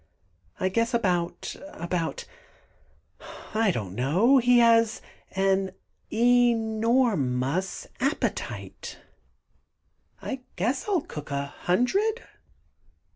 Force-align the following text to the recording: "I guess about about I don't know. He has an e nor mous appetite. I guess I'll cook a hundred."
"I 0.59 0.69
guess 0.69 0.95
about 0.95 1.55
about 1.73 2.25
I 3.53 3.69
don't 3.69 3.93
know. 3.93 4.39
He 4.39 4.57
has 4.57 4.99
an 5.35 5.73
e 6.09 6.55
nor 6.55 7.15
mous 7.15 7.85
appetite. 7.99 8.97
I 10.19 10.41
guess 10.55 10.87
I'll 10.89 11.01
cook 11.01 11.29
a 11.29 11.45
hundred." 11.45 12.23